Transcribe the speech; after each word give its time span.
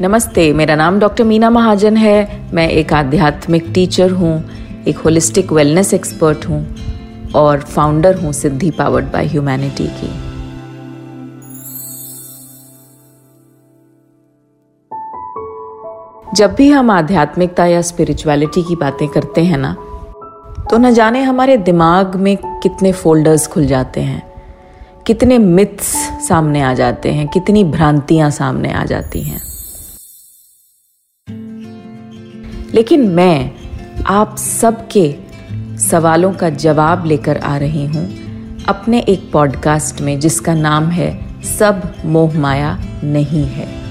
नमस्ते, 0.00 0.52
मेरा 0.52 0.74
नाम 0.76 0.98
डॉक्टर 1.00 1.24
मीना 1.24 1.48
महाजन 1.50 1.96
है। 1.96 2.52
मैं 2.54 2.68
एक 2.70 2.92
आध्यात्मिक 2.92 3.70
टीचर 3.74 4.10
हूँ, 4.10 4.32
एक 4.88 4.98
होलिस्टिक 4.98 5.52
वेलनेस 5.52 5.92
एक्सपर्ट 5.94 6.46
हूँ 6.48 7.32
और 7.36 7.60
फाउंडर 7.60 8.18
हूँ 8.18 8.32
सिद्धि 8.32 8.70
पावर्ड 8.70 9.06
बाय 9.12 9.26
ह्यूमैनिटी 9.26 9.86
की। 9.92 10.10
जब 16.34 16.54
भी 16.54 16.68
हम 16.70 16.90
आध्यात्मिकता 16.90 17.66
या 17.66 17.82
स्पिरिचुअलिटी 17.82 18.62
की 18.62 18.76
बातें 18.76 19.06
करते 19.08 19.44
हैं 19.44 19.58
ना 19.58 19.74
तो 20.70 20.78
न 20.78 20.92
जाने 20.94 21.22
हमारे 21.22 21.56
दिमाग 21.64 22.16
में 22.16 22.36
कितने 22.62 22.92
फोल्डर्स 22.94 23.46
खुल 23.46 23.66
जाते 23.66 24.00
हैं, 24.02 24.22
कितने 25.06 25.38
मिथ्स 25.40 25.92
सामने 26.28 26.62
आ 26.62 26.72
जाते 26.74 27.12
हैं, 27.12 27.28
कितनी 27.28 27.64
भ्रांतियाँ 27.66 28.30
सामने 28.30 28.72
आ 28.72 28.84
जाती 28.84 29.22
हैं। 29.22 29.46
लेकिन 32.74 33.08
मैं 33.08 33.50
आप 34.06 34.36
सबके 34.36 35.14
सवालों 35.78 36.32
का 36.32 36.50
जवाब 36.50 37.06
लेकर 37.06 37.38
आ 37.38 37.56
रही 37.56 37.86
हूँ 37.86 38.06
अपने 38.64 39.00
एक 39.00 39.30
पॉडकास्ट 39.32 40.00
में 40.00 40.20
जिसका 40.20 40.54
नाम 40.54 40.88
है 40.88 41.28
सब 41.58 41.92
मोह 42.04 42.38
माया 42.38 42.78
नहीं 43.04 43.44
है। 43.44 43.87